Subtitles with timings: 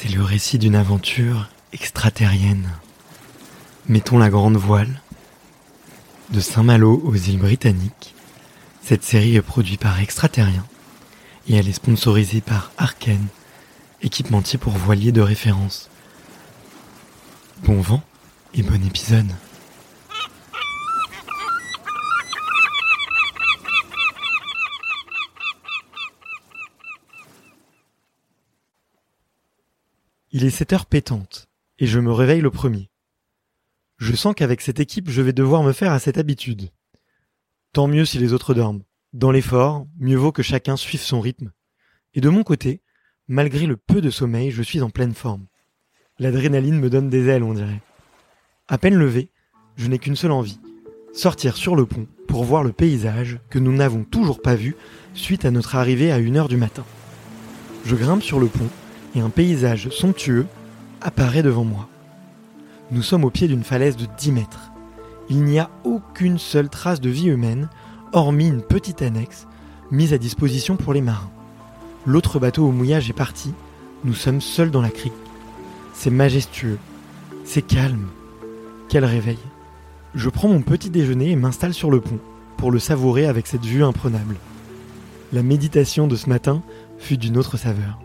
[0.00, 2.70] C'est le récit d'une aventure extraterrienne.
[3.88, 5.02] Mettons la grande voile.
[6.30, 8.14] De Saint-Malo aux îles Britanniques,
[8.80, 10.64] cette série est produite par Extraterrien
[11.48, 13.26] et elle est sponsorisée par Arken,
[14.00, 15.90] équipementier pour voiliers de référence.
[17.64, 18.04] Bon vent
[18.54, 19.32] et bon épisode.
[30.30, 31.48] Il est 7 heures pétantes
[31.78, 32.90] et je me réveille le premier.
[33.96, 36.68] Je sens qu'avec cette équipe, je vais devoir me faire à cette habitude.
[37.72, 38.82] Tant mieux si les autres dorment.
[39.14, 41.50] Dans l'effort, mieux vaut que chacun suive son rythme.
[42.12, 42.82] Et de mon côté,
[43.26, 45.46] malgré le peu de sommeil, je suis en pleine forme.
[46.18, 47.80] L'adrénaline me donne des ailes, on dirait.
[48.68, 49.30] À peine levé,
[49.76, 50.60] je n'ai qu'une seule envie.
[51.14, 54.76] Sortir sur le pont pour voir le paysage que nous n'avons toujours pas vu
[55.14, 56.84] suite à notre arrivée à une heure du matin.
[57.86, 58.68] Je grimpe sur le pont
[59.14, 60.46] et un paysage somptueux
[61.00, 61.88] apparaît devant moi.
[62.90, 64.72] Nous sommes au pied d'une falaise de 10 mètres.
[65.28, 67.68] Il n'y a aucune seule trace de vie humaine,
[68.12, 69.46] hormis une petite annexe
[69.90, 71.30] mise à disposition pour les marins.
[72.06, 73.52] L'autre bateau au mouillage est parti,
[74.04, 75.12] nous sommes seuls dans la crique.
[75.92, 76.78] C'est majestueux,
[77.44, 78.08] c'est calme.
[78.88, 79.38] Quel réveil.
[80.14, 82.18] Je prends mon petit déjeuner et m'installe sur le pont,
[82.56, 84.36] pour le savourer avec cette vue imprenable.
[85.32, 86.62] La méditation de ce matin
[86.98, 87.98] fut d'une autre saveur.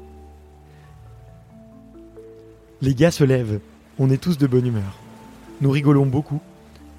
[2.83, 3.61] Les gars se lèvent,
[3.97, 4.97] on est tous de bonne humeur.
[5.61, 6.41] Nous rigolons beaucoup,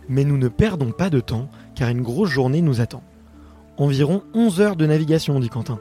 [0.09, 3.03] mais nous ne perdons pas de temps car une grosse journée nous attend.
[3.77, 5.78] Environ 11 heures de navigation, dit Quentin.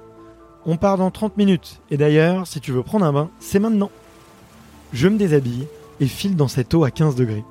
[0.66, 3.92] On part dans 30 minutes, et d'ailleurs, si tu veux prendre un bain, c'est maintenant.
[4.92, 5.68] Je me déshabille
[6.02, 7.46] et file dans cette eau à 15 degrés.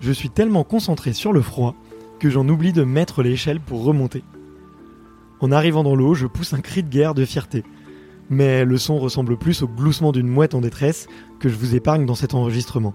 [0.00, 1.76] Je suis tellement concentré sur le froid
[2.18, 4.24] que j'en oublie de mettre l'échelle pour remonter.
[5.38, 7.62] En arrivant dans l'eau, je pousse un cri de guerre de fierté.
[8.30, 11.06] Mais le son ressemble plus au gloussement d'une mouette en détresse
[11.40, 12.94] que je vous épargne dans cet enregistrement.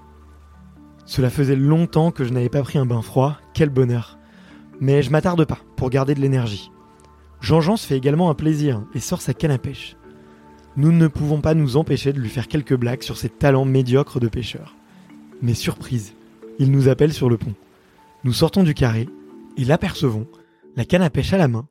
[1.06, 4.18] Cela faisait longtemps que je n'avais pas pris un bain froid, quel bonheur.
[4.80, 6.72] Mais je m'attarde pas pour garder de l'énergie.
[7.42, 9.96] Jean-Jean se fait également un plaisir et sort sa canne à pêche.
[10.78, 14.20] Nous ne pouvons pas nous empêcher de lui faire quelques blagues sur ses talents médiocres
[14.20, 14.76] de pêcheur.
[15.42, 16.14] Mais surprise,
[16.60, 17.54] il nous appelle sur le pont.
[18.24, 19.08] Nous sortons du carré
[19.58, 20.28] et l'apercevons,
[20.76, 21.68] la canne à pêche à la main,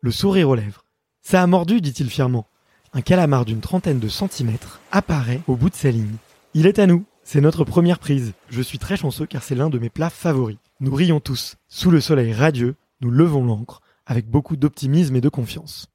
[0.00, 0.84] le sourire aux lèvres.
[1.22, 2.48] Ça a mordu, dit-il fièrement.
[2.92, 6.16] Un calamar d'une trentaine de centimètres apparaît au bout de sa ligne.
[6.54, 8.32] Il est à nous, c'est notre première prise.
[8.48, 10.56] Je suis très chanceux car c'est l'un de mes plats favoris.
[10.80, 11.56] Nous rions tous.
[11.68, 15.86] Sous le soleil radieux, nous levons l'ancre avec beaucoup d'optimisme et de confiance.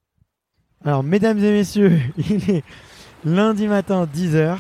[0.86, 2.64] Alors, mesdames et messieurs, il est
[3.26, 4.58] lundi matin 10h.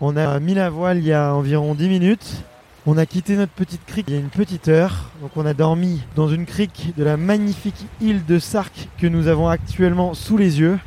[0.00, 2.44] On a mis la voile il y a environ 10 minutes.
[2.86, 5.10] On a quitté notre petite crique il y a une petite heure.
[5.20, 9.26] Donc on a dormi dans une crique de la magnifique île de Sark que nous
[9.26, 10.78] avons actuellement sous les yeux.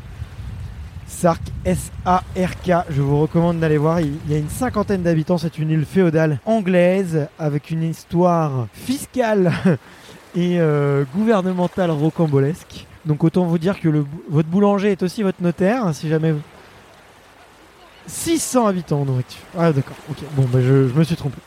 [1.07, 4.01] Sark S-A-R-K, je vous recommande d'aller voir.
[4.01, 9.51] Il y a une cinquantaine d'habitants, c'est une île féodale anglaise avec une histoire fiscale
[10.35, 12.85] et euh, gouvernementale rocambolesque.
[13.05, 13.89] Donc autant vous dire que
[14.29, 16.33] votre boulanger est aussi votre notaire, hein, si jamais...
[18.07, 19.17] 600 habitants en.
[19.57, 20.17] Ah d'accord, ok.
[20.35, 21.37] Bon, bah, je, je me suis trompé.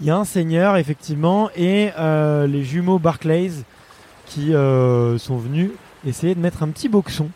[0.00, 3.50] Il y a un seigneur, effectivement, et euh, les jumeaux Barclays
[4.26, 5.72] qui euh, sont venus
[6.06, 7.30] essayer de mettre un petit boxon.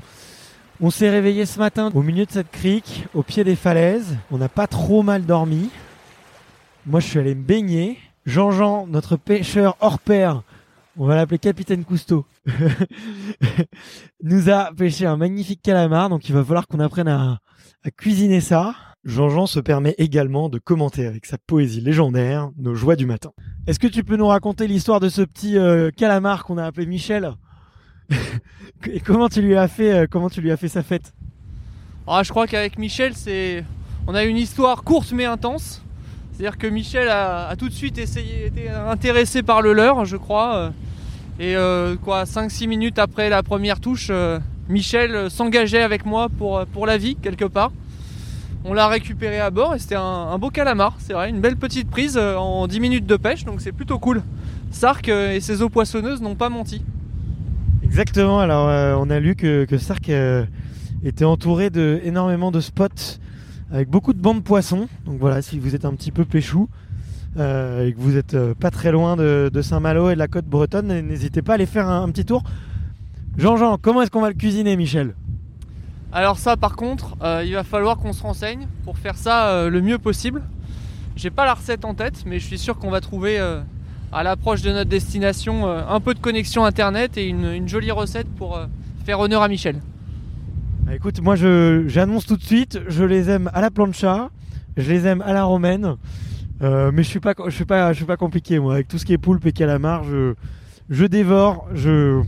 [0.85, 4.17] On s'est réveillé ce matin au milieu de cette crique, au pied des falaises.
[4.33, 5.71] On n'a pas trop mal dormi.
[6.87, 7.99] Moi, je suis allé me baigner.
[8.27, 10.43] Jean-Jean, notre pêcheur hors pair,
[10.97, 12.27] on va l'appeler Capitaine Cousteau,
[14.25, 17.39] nous a pêché un magnifique calamar, donc il va falloir qu'on apprenne à,
[17.85, 18.75] à cuisiner ça.
[19.05, 23.31] Jean-Jean se permet également de commenter avec sa poésie légendaire nos joies du matin.
[23.69, 26.87] Est-ce que tu peux nous raconter l'histoire de ce petit euh, calamar qu'on a appelé
[26.87, 27.35] Michel?
[28.91, 31.13] Et comment tu lui as fait euh, comment tu lui as fait sa fête
[32.07, 33.65] Ah, je crois qu'avec Michel, c'est
[34.07, 35.83] on a une histoire courte mais intense.
[36.33, 40.57] C'est-à-dire que Michel a, tout de suite essayé, été intéressé par le leurre, je crois.
[40.57, 40.71] euh,
[41.39, 44.11] Et euh, quoi, 5-6 minutes après la première touche,
[44.69, 47.71] Michel s'engageait avec moi pour, la vie, quelque part.
[48.65, 51.57] On l'a récupéré à bord et c'était un, un beau calamar, c'est vrai, une belle
[51.57, 54.23] petite prise en 10 minutes de pêche, donc c'est plutôt cool.
[54.71, 56.83] Sark et ses eaux poissonneuses n'ont pas menti.
[57.93, 60.47] Exactement, alors euh, on a lu que, Sark euh,
[61.05, 63.19] était entouré de énormément de spots
[63.71, 64.89] avec beaucoup de bancs de poissons.
[65.05, 66.71] Donc voilà, si vous êtes un petit peu péchou
[67.37, 70.87] euh, et que vous êtes pas très loin de, Saint-Malo et de la côte bretonne,
[71.03, 72.43] n'hésitez pas à aller faire un, un petit tour.
[73.37, 75.15] Jean-Jean, comment est-ce qu'on va le cuisiner, Michel?
[76.13, 79.99] Alors ça par contre, il va falloir qu'on se renseigne pour faire ça le mieux
[79.99, 80.41] possible.
[81.15, 83.39] J'ai pas la recette en tête, mais je suis sûr qu'on va trouver
[84.13, 88.29] à l'approche de notre destination euh, un peu de connexion internet et une, jolie recette
[88.37, 88.67] pour euh,
[89.05, 89.77] faire honneur à Michel.
[90.83, 94.31] Bah, Écoute, moi j'annonce tout de suite, je les aime à la plancha,
[94.77, 95.97] je les aime à la romaine,
[96.63, 99.15] euh, mais je suis pas je suis pas pas compliqué moi avec tout ce qui
[99.15, 100.35] est poulpe et calamar, je
[100.91, 102.23] je dévore, je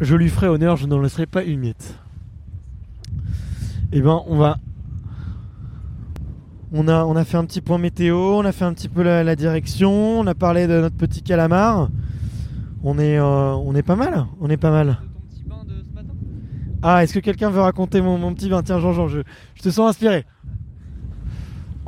[0.00, 1.98] je lui ferai honneur, je n'en laisserai pas une miette.
[3.90, 4.58] Et ben on va
[6.72, 9.02] on a, on a fait un petit point météo, on a fait un petit peu
[9.02, 11.88] la, la direction, on a parlé de notre petit calamar.
[12.84, 14.98] On est, euh, on est pas mal, on est pas mal.
[16.82, 18.62] Ah, est-ce que quelqu'un veut raconter mon, mon petit bain?
[18.62, 19.20] Tiens, Jean-Jean, je,
[19.54, 20.24] je te sens inspiré.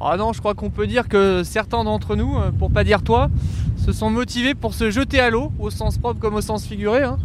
[0.00, 3.02] Ah non, je crois qu'on peut dire que certains d'entre nous, euh, pour pas dire
[3.02, 3.28] toi,
[3.76, 7.02] se sont motivés pour se jeter à l'eau, au sens propre comme au sens figuré,
[7.02, 7.18] hein,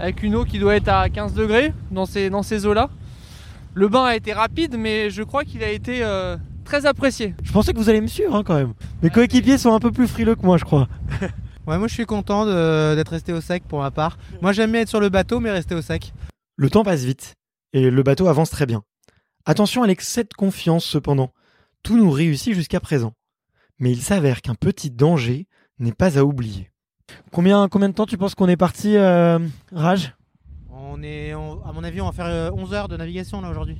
[0.00, 2.88] avec une eau qui doit être à 15 degrés dans ces, dans ces eaux-là.
[3.74, 6.36] Le bain a été rapide, mais je crois qu'il a été euh,
[6.68, 7.34] très apprécié.
[7.42, 8.74] Je pensais que vous allez me suivre hein, quand même.
[9.02, 10.88] Mes coéquipiers sont un peu plus frileux que moi, je crois.
[11.66, 14.16] Ouais, moi je suis content d'être resté au sec pour ma part.
[14.40, 16.14] Moi j'aime bien être sur le bateau, mais rester au sec.
[16.56, 17.34] Le temps passe vite
[17.74, 18.84] et le bateau avance très bien.
[19.44, 21.30] Attention à l'excès de confiance cependant.
[21.82, 23.12] Tout nous réussit jusqu'à présent.
[23.80, 25.46] Mais il s'avère qu'un petit danger
[25.78, 26.70] n'est pas à oublier.
[27.32, 29.38] Combien, combien de temps tu penses qu'on est parti, euh,
[29.70, 30.14] Raj?
[30.70, 33.50] On est, on- à mon avis, on va faire euh, 11 heures de navigation là
[33.50, 33.76] aujourd'hui.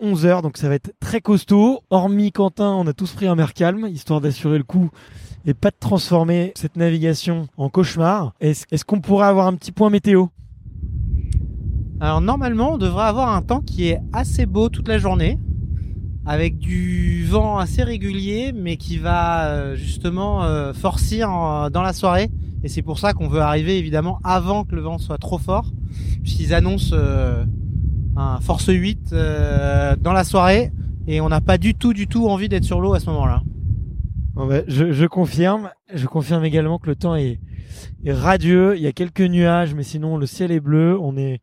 [0.00, 0.12] Environ.
[0.12, 1.80] 11 heures, donc ça va être très costaud.
[1.90, 4.90] Hormis Quentin, on a tous pris un mer calme, histoire d'assurer le coup
[5.46, 8.34] et pas de transformer cette navigation en cauchemar.
[8.40, 10.26] Est-ce qu'on pourrait avoir un petit point météo?
[12.00, 15.38] Alors normalement, on devrait avoir un temps qui est assez beau toute la journée,
[16.26, 21.28] avec du vent assez régulier, mais qui va euh, justement euh, forcir
[21.70, 22.30] dans la soirée.
[22.62, 25.70] Et c'est pour ça qu'on veut arriver évidemment avant que le vent soit trop fort,
[26.22, 27.44] puisqu'ils annoncent euh,
[28.16, 30.72] un force 8 euh, dans la soirée,
[31.06, 33.42] et on n'a pas du tout, du tout envie d'être sur l'eau à ce moment-là.
[34.34, 35.70] Bon, bah, je, je confirme.
[35.92, 37.40] Je confirme également que le temps est,
[38.04, 38.76] est radieux.
[38.76, 40.98] Il y a quelques nuages, mais sinon le ciel est bleu.
[41.00, 41.40] On est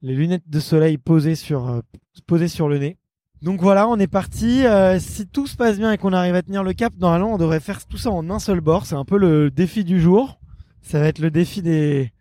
[0.00, 1.80] les lunettes de soleil posées sur euh,
[2.26, 2.98] posées sur le nez.
[3.42, 4.64] Donc voilà, on est parti.
[4.64, 7.38] Euh, si tout se passe bien et qu'on arrive à tenir le cap, normalement, on
[7.38, 8.86] devrait faire tout ça en un seul bord.
[8.86, 10.40] C'est un peu le défi du jour.
[10.80, 12.12] Ça va être le défi des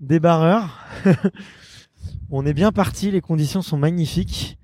[0.00, 0.84] des barreurs.
[2.30, 3.10] on est bien parti.
[3.10, 4.58] Les conditions sont magnifiques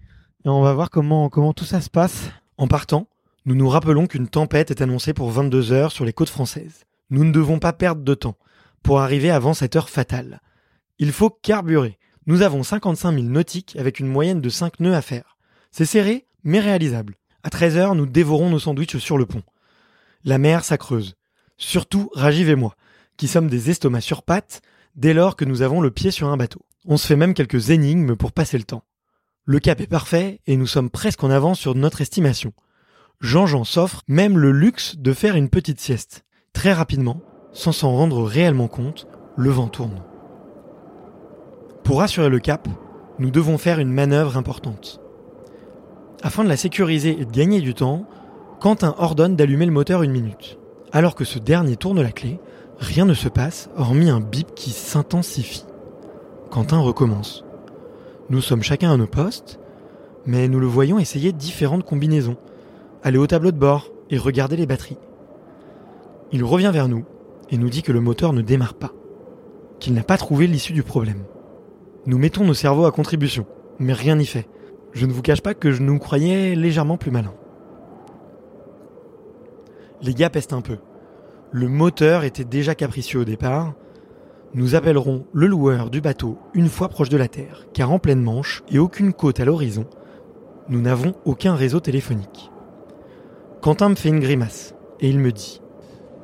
[0.44, 3.08] et on va voir comment comment tout ça se passe en partant.
[3.44, 6.84] Nous nous rappelons qu'une tempête est annoncée pour 22 heures sur les côtes françaises.
[7.10, 8.36] Nous ne devons pas perdre de temps
[8.82, 10.40] pour arriver avant cette heure fatale.
[10.98, 11.98] Il faut carburer.
[12.26, 15.36] Nous avons 55 000 nautiques avec une moyenne de 5 nœuds à faire.
[15.72, 17.16] C'est serré, mais réalisable.
[17.42, 19.42] À 13 heures, nous dévorons nos sandwichs sur le pont.
[20.24, 21.16] La mer s'accreuse.
[21.56, 22.76] Surtout Rajiv et moi,
[23.16, 24.62] qui sommes des estomacs sur pattes
[24.94, 26.64] dès lors que nous avons le pied sur un bateau.
[26.84, 28.82] On se fait même quelques énigmes pour passer le temps.
[29.44, 32.52] Le cap est parfait et nous sommes presque en avance sur notre estimation.
[33.20, 36.24] Jean-Jean s'offre même le luxe de faire une petite sieste.
[36.52, 37.20] Très rapidement,
[37.52, 39.06] sans s'en rendre réellement compte,
[39.36, 40.02] le vent tourne.
[41.84, 42.68] Pour assurer le cap,
[43.20, 45.00] nous devons faire une manœuvre importante.
[46.22, 48.08] Afin de la sécuriser et de gagner du temps,
[48.60, 50.58] Quentin ordonne d'allumer le moteur une minute.
[50.92, 52.40] Alors que ce dernier tourne la clé,
[52.78, 55.64] rien ne se passe hormis un bip qui s'intensifie.
[56.52, 57.46] Quentin recommence.
[58.28, 59.58] Nous sommes chacun à nos postes,
[60.26, 62.36] mais nous le voyons essayer différentes combinaisons
[63.02, 64.98] aller au tableau de bord et regarder les batteries.
[66.30, 67.06] Il revient vers nous
[67.48, 68.92] et nous dit que le moteur ne démarre pas,
[69.80, 71.24] qu'il n'a pas trouvé l'issue du problème.
[72.04, 73.46] Nous mettons nos cerveaux à contribution,
[73.78, 74.46] mais rien n'y fait.
[74.92, 77.32] Je ne vous cache pas que je nous croyais légèrement plus malins.
[80.02, 80.76] Les gars pestent un peu.
[81.50, 83.72] Le moteur était déjà capricieux au départ.
[84.54, 88.20] Nous appellerons le loueur du bateau une fois proche de la Terre, car en pleine
[88.20, 89.86] Manche et aucune côte à l'horizon,
[90.68, 92.50] nous n'avons aucun réseau téléphonique.
[93.62, 95.62] Quentin me fait une grimace et il me dit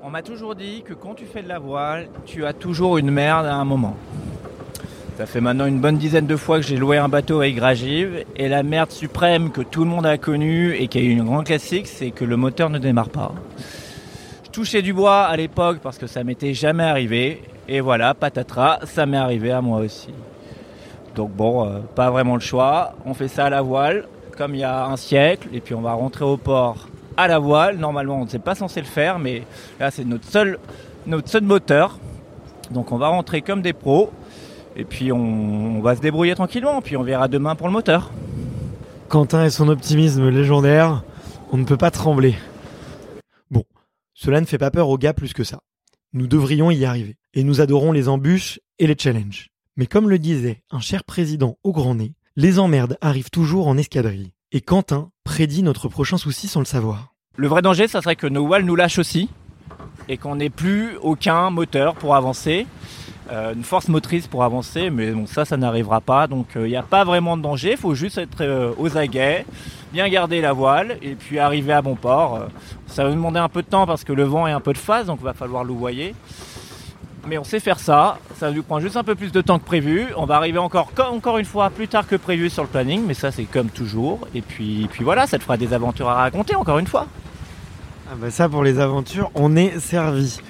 [0.02, 3.10] On m'a toujours dit que quand tu fais de la voile, tu as toujours une
[3.10, 3.96] merde à un moment.
[5.16, 8.26] Ça fait maintenant une bonne dizaine de fois que j'ai loué un bateau avec Gragive
[8.36, 11.24] et la merde suprême que tout le monde a connue et qui a eu une
[11.24, 13.32] grande classique, c'est que le moteur ne démarre pas.
[14.44, 18.80] Je touchais du bois à l'époque parce que ça m'était jamais arrivé et voilà, patatras,
[18.84, 20.08] ça m'est arrivé à moi aussi.
[21.14, 24.06] Donc bon, euh, pas vraiment le choix, on fait ça à la voile.
[24.36, 27.40] comme il y a un siècle, et puis on va rentrer au port à la
[27.40, 27.76] voile.
[27.76, 29.42] Normalement, on n'est pas censé le faire, mais
[29.80, 30.58] là, c'est notre seul,
[31.42, 31.98] moteur.
[32.70, 34.12] Donc on va rentrer comme des pros,
[34.76, 38.12] et puis on, va se débrouiller tranquillement, puis on verra demain pour le moteur.
[39.08, 41.02] Quentin et son optimisme légendaire,
[41.50, 42.36] on ne peut pas trembler.
[43.50, 43.64] Bon,
[44.14, 45.58] cela ne fait pas peur aux gars plus que ça.
[46.18, 47.16] Nous devrions y arriver.
[47.32, 49.50] Et nous adorons les embûches et les challenges.
[49.76, 53.78] Mais comme le disait un cher président au grand nez, les emmerdes arrivent toujours en
[53.78, 54.32] escadrille.
[54.50, 57.14] Et Quentin prédit notre prochain souci sans le savoir.
[57.36, 59.28] Le vrai danger, ça serait que nos voiles nous lâchent aussi,
[60.08, 62.66] et qu'on n'ait plus aucun moteur pour avancer.
[63.30, 66.26] Euh, une force motrice pour avancer, mais bon, ça, ça n'arrivera pas.
[66.26, 69.44] Donc il n'y a pas vraiment de danger, il faut juste être euh, aux aguets,
[69.92, 72.36] bien garder la voile et puis arriver à bon port.
[72.36, 72.46] Euh,
[72.86, 74.78] ça va demander un peu de temps parce que le vent est un peu de
[74.78, 76.14] phase, donc il va falloir louvoyer.
[77.26, 79.64] Mais on sait faire ça, ça nous prend juste un peu plus de temps que
[79.64, 80.06] prévu.
[80.16, 83.12] On va arriver encore, encore une fois plus tard que prévu sur le planning, mais
[83.12, 84.20] ça c'est comme toujours.
[84.34, 87.06] Et puis, puis voilà, ça te fera des aventures à raconter encore une fois.
[88.10, 90.40] Ah bah ça pour les aventures, on est servi.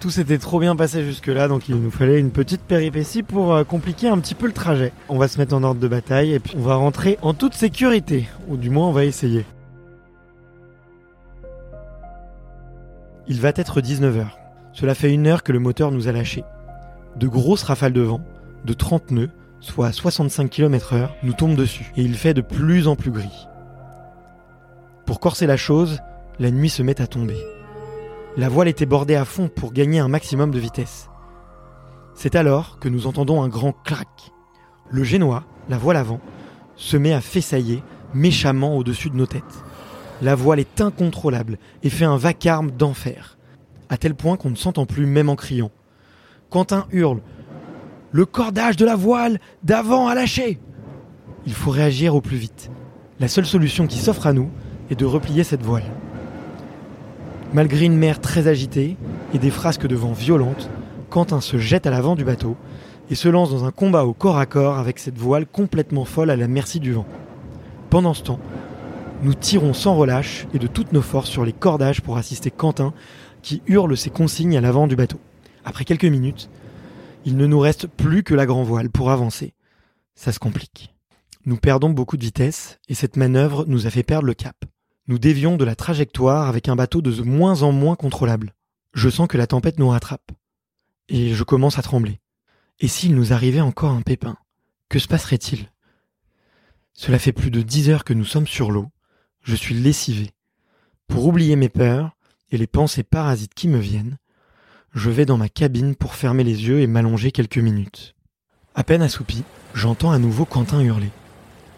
[0.00, 3.64] Tout s'était trop bien passé jusque-là, donc il nous fallait une petite péripétie pour euh,
[3.64, 4.92] compliquer un petit peu le trajet.
[5.08, 7.54] On va se mettre en ordre de bataille et puis on va rentrer en toute
[7.54, 9.44] sécurité, ou du moins on va essayer.
[13.26, 14.26] Il va être 19h.
[14.72, 16.44] Cela fait une heure que le moteur nous a lâchés.
[17.16, 18.20] De grosses rafales de vent,
[18.64, 22.94] de 30 nœuds, soit 65 km/h, nous tombent dessus, et il fait de plus en
[22.94, 23.48] plus gris.
[25.06, 25.98] Pour corser la chose,
[26.38, 27.57] la nuit se met à tomber.
[28.38, 31.10] La voile était bordée à fond pour gagner un maximum de vitesse.
[32.14, 34.30] C'est alors que nous entendons un grand clac.
[34.90, 36.20] Le génois, la voile avant,
[36.76, 37.82] se met à fessailler
[38.14, 39.42] méchamment au-dessus de nos têtes.
[40.22, 43.38] La voile est incontrôlable et fait un vacarme d'enfer,
[43.88, 45.72] à tel point qu'on ne s'entend plus même en criant.
[46.48, 47.22] Quentin hurle
[48.12, 50.60] Le cordage de la voile d'avant à lâcher
[51.44, 52.70] Il faut réagir au plus vite.
[53.18, 54.48] La seule solution qui s'offre à nous
[54.90, 55.90] est de replier cette voile.
[57.54, 58.98] Malgré une mer très agitée
[59.32, 60.68] et des frasques de vent violentes,
[61.08, 62.56] Quentin se jette à l'avant du bateau
[63.10, 66.28] et se lance dans un combat au corps à corps avec cette voile complètement folle
[66.28, 67.06] à la merci du vent.
[67.88, 68.40] Pendant ce temps,
[69.22, 72.92] nous tirons sans relâche et de toutes nos forces sur les cordages pour assister Quentin
[73.40, 75.18] qui hurle ses consignes à l'avant du bateau.
[75.64, 76.50] Après quelques minutes,
[77.24, 79.54] il ne nous reste plus que la grand voile pour avancer.
[80.14, 80.94] Ça se complique.
[81.46, 84.56] Nous perdons beaucoup de vitesse et cette manœuvre nous a fait perdre le cap.
[85.08, 88.52] Nous dévions de la trajectoire avec un bateau de moins en moins contrôlable.
[88.92, 90.32] Je sens que la tempête nous rattrape.
[91.08, 92.20] Et je commence à trembler.
[92.78, 94.36] Et s'il nous arrivait encore un pépin
[94.90, 95.72] Que se passerait-il?
[96.92, 98.88] Cela fait plus de dix heures que nous sommes sur l'eau.
[99.42, 100.32] Je suis lessivé.
[101.06, 102.14] Pour oublier mes peurs
[102.50, 104.18] et les pensées parasites qui me viennent,
[104.92, 108.14] je vais dans ma cabine pour fermer les yeux et m'allonger quelques minutes.
[108.74, 111.10] À peine assoupi, j'entends à nouveau Quentin hurler.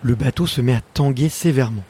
[0.02, 1.84] Le bateau se met à tanguer sévèrement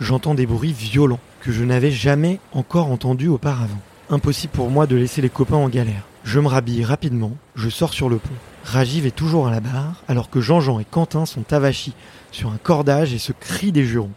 [0.00, 3.80] j'entends des bruits violents que je n'avais jamais encore entendus auparavant.
[4.10, 6.02] Impossible pour moi de laisser les copains en galère.
[6.24, 8.34] Je me rhabille rapidement, je sors sur le pont.
[8.64, 11.94] Rajiv est toujours à la barre, alors que Jean-Jean et Quentin sont avachis
[12.32, 14.10] sur un cordage et se crient des jurons.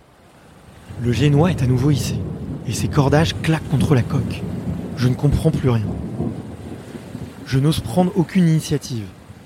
[1.01, 2.15] Le génois est à nouveau hissé,
[2.65, 4.41] et ses cordages claquent contre la coque.
[4.95, 5.85] Je ne comprends plus rien.
[7.45, 9.05] Je n'ose prendre aucune initiative.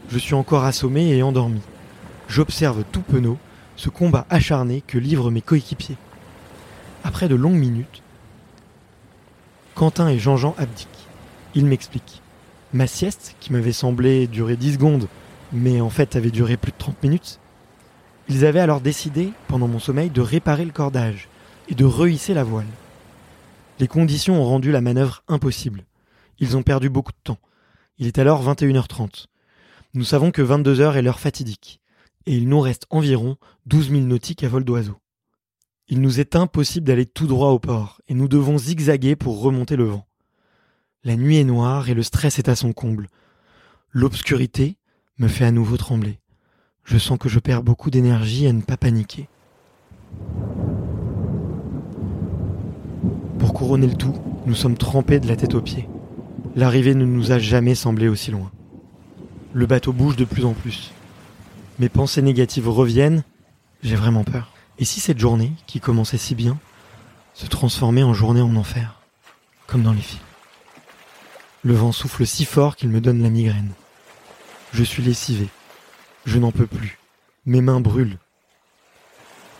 [0.09, 1.61] Je suis encore assommé et endormi.
[2.27, 3.37] J'observe tout penaud
[3.75, 5.97] ce combat acharné que livrent mes coéquipiers.
[7.03, 8.03] Après de longues minutes,
[9.75, 10.87] Quentin et Jean-Jean abdiquent.
[11.55, 12.21] Ils m'expliquent.
[12.73, 15.07] Ma sieste, qui m'avait semblé durer 10 secondes,
[15.51, 17.39] mais en fait avait duré plus de 30 minutes,
[18.29, 21.27] ils avaient alors décidé, pendant mon sommeil, de réparer le cordage
[21.67, 22.67] et de rehisser la voile.
[23.79, 25.83] Les conditions ont rendu la manœuvre impossible.
[26.39, 27.39] Ils ont perdu beaucoup de temps.
[27.97, 29.25] Il est alors 21h30.
[29.95, 31.81] Nous savons que 22h est l'heure fatidique,
[32.25, 35.00] et il nous reste environ 12 000 nautiques à vol d'oiseau.
[35.91, 39.75] Il nous est impossible d'aller tout droit au port, et nous devons zigzaguer pour remonter
[39.75, 40.05] le vent.
[41.03, 43.09] La nuit est noire et le stress est à son comble.
[43.91, 44.77] L'obscurité
[45.17, 46.19] me fait à nouveau trembler.
[46.85, 49.27] Je sens que je perds beaucoup d'énergie à ne pas paniquer.
[53.37, 55.89] Pour couronner le tout, nous sommes trempés de la tête aux pieds.
[56.55, 58.49] L'arrivée ne nous a jamais semblé aussi loin.
[59.51, 60.93] Le bateau bouge de plus en plus.
[61.79, 63.25] Mes pensées négatives reviennent,
[63.83, 64.53] j'ai vraiment peur.
[64.81, 66.57] Et si cette journée, qui commençait si bien,
[67.35, 68.99] se transformait en journée en enfer,
[69.67, 70.23] comme dans les films?
[71.61, 73.73] Le vent souffle si fort qu'il me donne la migraine.
[74.73, 75.49] Je suis lessivé.
[76.25, 76.97] Je n'en peux plus.
[77.45, 78.17] Mes mains brûlent.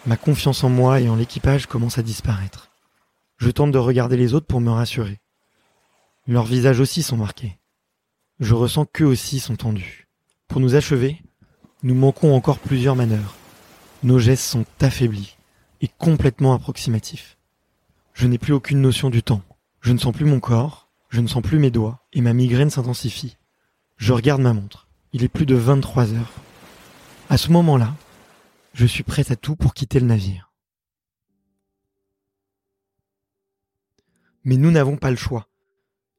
[0.08, 2.72] Ma confiance en moi et en l'équipage commence à disparaître.
[3.38, 5.20] Je tente de regarder les autres pour me rassurer.
[6.26, 7.60] Leurs visages aussi sont marqués.
[8.40, 10.08] Je ressens qu'eux aussi sont tendus.
[10.48, 11.22] Pour nous achever,
[11.84, 13.36] nous manquons encore plusieurs manœuvres.
[14.04, 15.38] Nos gestes sont affaiblis.
[15.82, 17.38] est complètement approximatif.
[18.14, 19.44] Je n'ai plus aucune notion du temps.
[19.80, 22.70] Je ne sens plus mon corps, je ne sens plus mes doigts, et ma migraine
[22.70, 23.38] s'intensifie.
[23.98, 24.88] Je regarde ma montre.
[25.14, 26.34] Il est plus de 23 heures.
[27.30, 27.96] À ce moment-là,
[28.74, 30.52] je suis prêt à tout pour quitter le navire.
[34.44, 35.48] Mais nous n'avons pas le choix.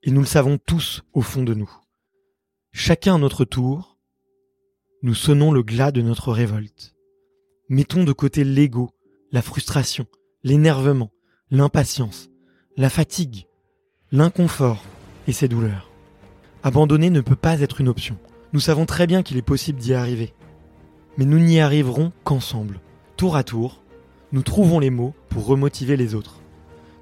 [0.04, 1.70] Et nous le savons tous au fond de nous.
[2.72, 3.98] Chacun à notre tour,
[5.02, 6.91] nous sonnons le glas de notre révolte.
[7.75, 8.91] Mettons de côté l'ego,
[9.31, 10.05] la frustration,
[10.45, 11.11] l'énervement,
[11.50, 12.29] l'impatience,
[12.76, 13.47] la fatigue,
[14.11, 14.85] l'inconfort
[15.26, 15.91] et ses douleurs.
[16.62, 18.19] Abandonner ne peut pas être une option.
[18.52, 20.35] Nous savons très bien qu'il est possible d'y arriver.
[21.17, 22.79] Mais nous n'y arriverons qu'ensemble.
[23.17, 23.83] Tour à tour,
[24.33, 26.43] nous trouvons les mots pour remotiver les autres.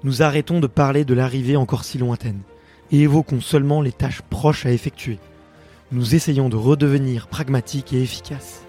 [0.05, 2.43] Nous arrêtons de parler de l'arrivée encore si lointaine
[2.93, 5.19] et évoquons seulement les tâches proches à effectuer.
[5.91, 8.63] Nous essayons de redevenir pragmatiques et efficaces.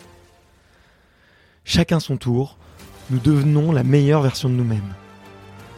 [1.64, 2.56] Chacun son tour,
[3.10, 4.94] nous devenons la meilleure version de nous-mêmes.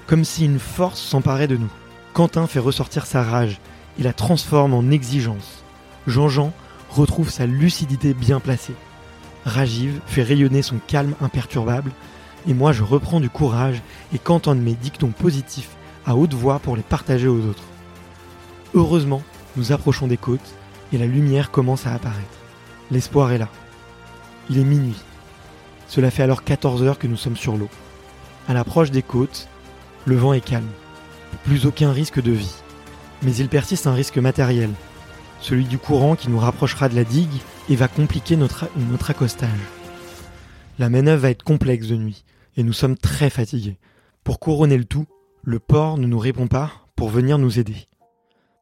[0.06, 1.70] Comme si une force s'emparait de nous.
[2.14, 3.60] Quentin fait ressortir sa rage
[3.98, 5.62] et la transforme en exigence.
[6.06, 6.52] Jean-Jean
[6.90, 8.74] retrouve sa lucidité bien placée.
[9.44, 11.90] Rajiv fait rayonner son calme imperturbable
[12.48, 13.82] et moi je reprends du courage
[14.14, 15.70] et cantonne mes dictons positifs
[16.06, 17.64] à haute voix pour les partager aux autres.
[18.74, 19.22] Heureusement,
[19.56, 20.54] nous approchons des côtes
[20.92, 22.38] et la lumière commence à apparaître.
[22.90, 23.48] L'espoir est là.
[24.48, 24.96] Il est minuit.
[25.88, 27.68] Cela fait alors 14 heures que nous sommes sur l'eau.
[28.48, 29.48] À l'approche des côtes,
[30.04, 30.68] le vent est calme.
[31.44, 32.54] Plus aucun risque de vie.
[33.22, 34.70] Mais il persiste un risque matériel,
[35.40, 39.50] celui du courant qui nous rapprochera de la digue et va compliquer notre, notre accostage.
[40.78, 42.24] La manœuvre va être complexe de nuit,
[42.56, 43.78] et nous sommes très fatigués.
[44.24, 45.06] Pour couronner le tout,
[45.42, 47.88] le port ne nous répond pas pour venir nous aider.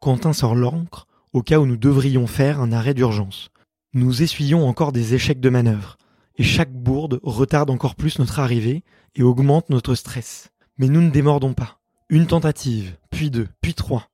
[0.00, 3.50] Quentin sort l'ancre au cas où nous devrions faire un arrêt d'urgence.
[3.94, 5.96] Nous essuyons encore des échecs de manœuvre,
[6.42, 8.84] chaque bourde retarde encore plus notre arrivée
[9.14, 10.50] et augmente notre stress.
[10.78, 11.78] Mais nous ne démordons pas.
[12.08, 14.08] Une tentative, puis deux, puis trois.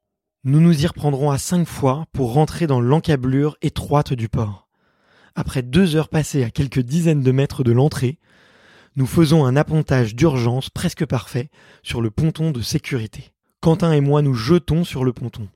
[0.45, 4.69] Nous nous y reprendrons à cinq fois pour rentrer dans l'encablure étroite du port.
[5.35, 8.19] Après deux heures passées à quelques dizaines de mètres de l'entrée,
[8.97, 11.51] nous faisons un appontage d'urgence presque parfait
[11.83, 13.33] sur le ponton de sécurité.
[13.61, 15.49] Quentin et moi nous jetons sur le ponton.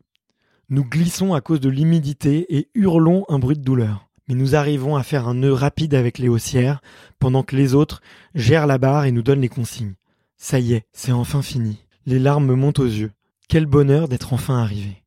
[0.68, 4.08] Nous glissons à cause de l'humidité et hurlons un bruit de douleur.
[4.28, 6.80] Mais nous arrivons à faire un nœud rapide avec les haussières,
[7.18, 8.00] pendant que les autres
[8.34, 9.94] gèrent la barre et nous donnent les consignes.
[10.36, 11.84] Ça y est, c'est enfin fini.
[12.06, 13.12] Les larmes me montent aux yeux.
[13.48, 15.02] Quel bonheur d'être enfin arrivé.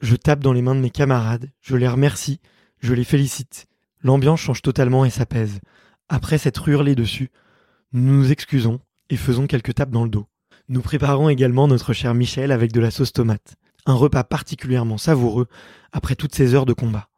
[0.00, 2.40] Je tape dans les mains de mes camarades, je les remercie,
[2.80, 3.66] je les félicite.
[4.02, 5.60] L'ambiance change totalement et s'apaise.
[6.08, 7.30] Après s'être hurlé dessus,
[7.92, 10.26] nous nous excusons et faisons quelques tapes dans le dos.
[10.68, 13.56] Nous préparons également notre cher Michel avec de la sauce tomate.
[13.86, 15.46] Un repas particulièrement savoureux
[15.92, 17.08] après toutes ces heures de combat.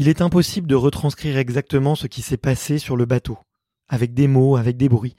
[0.00, 3.36] Il est impossible de retranscrire exactement ce qui s'est passé sur le bateau,
[3.86, 5.14] avec des mots, avec des bruits.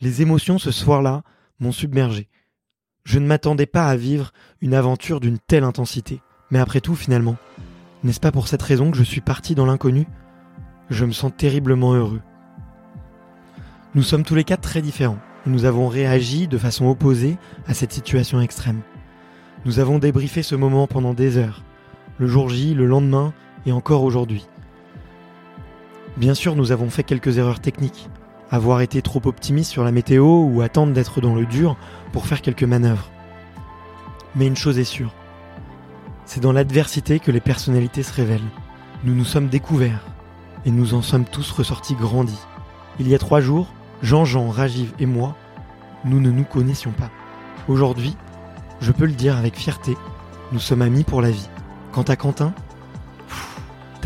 [0.00, 1.24] Les émotions ce soir-là
[1.58, 2.28] m'ont submergé.
[3.02, 6.20] Je ne m'attendais pas à vivre une aventure d'une telle intensité.
[6.52, 7.34] Mais après tout, finalement,
[8.04, 10.06] n'est-ce pas pour cette raison que je suis parti dans l'inconnu?
[10.88, 12.22] Je me sens terriblement heureux.
[13.96, 17.92] Nous sommes tous les quatre très différents nous avons réagi de façon opposée à cette
[17.92, 18.82] situation extrême.
[19.64, 21.62] Nous avons débriefé ce moment pendant des heures,
[22.18, 23.32] le jour J, le lendemain
[23.66, 24.46] et encore aujourd'hui.
[26.16, 28.08] Bien sûr, nous avons fait quelques erreurs techniques,
[28.50, 31.76] avoir été trop optimiste sur la météo ou attendre d'être dans le dur
[32.12, 33.10] pour faire quelques manœuvres.
[34.34, 35.12] Mais une chose est sûre,
[36.24, 38.40] c'est dans l'adversité que les personnalités se révèlent.
[39.04, 40.04] Nous nous sommes découverts,
[40.64, 42.40] et nous en sommes tous ressortis grandis.
[42.98, 43.68] Il y a trois jours,
[44.02, 45.36] Jean-Jean, Rajiv et moi,
[46.04, 47.10] nous ne nous connaissions pas.
[47.68, 48.16] Aujourd'hui,
[48.80, 49.96] je peux le dire avec fierté,
[50.52, 51.48] nous sommes amis pour la vie.
[51.92, 52.52] Quant à Quentin,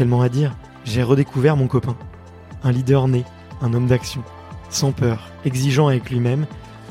[0.01, 1.95] tellement à dire, j'ai redécouvert mon copain.
[2.65, 3.23] Un leader né,
[3.61, 4.23] un homme d'action,
[4.71, 6.47] sans peur, exigeant avec lui-même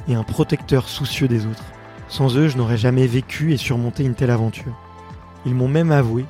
[0.07, 1.63] et un protecteur soucieux des autres.
[2.07, 4.77] Sans eux, je n'aurais jamais vécu et surmonté une telle aventure.
[5.47, 6.23] Ils m'ont même avoué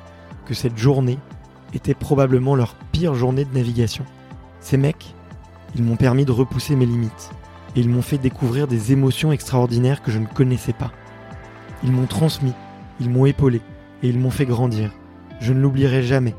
[0.46, 1.18] que cette journée
[1.74, 4.06] était probablement leur pire journée de navigation.
[4.60, 5.14] Ces mecs,
[5.74, 7.30] ils m'ont permis de repousser mes limites,
[7.76, 10.92] et ils m'ont fait découvrir des émotions extraordinaires que je ne connaissais pas.
[11.84, 12.54] Ils m'ont transmis,
[13.00, 13.60] ils m'ont épaulé,
[14.02, 14.92] et ils m'ont fait grandir.
[15.42, 16.34] Je ne l'oublierai jamais.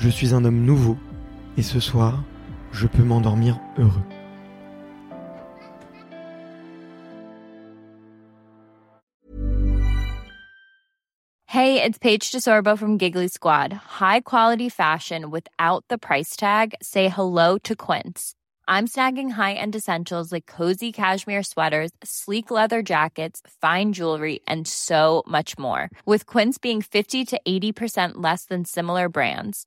[0.00, 0.96] Je suis un homme nouveau,
[1.58, 2.24] et ce soir,
[2.72, 4.02] je peux m'endormir heureux.
[11.44, 13.74] Hey, it's Paige DeSorbo from Giggly Squad.
[14.00, 16.74] High quality fashion without the price tag.
[16.80, 18.32] Say hello to Quince.
[18.66, 25.24] I'm snagging high-end essentials like cozy cashmere sweaters, sleek leather jackets, fine jewelry, and so
[25.26, 25.90] much more.
[26.06, 29.66] With Quince being 50 to 80% less than similar brands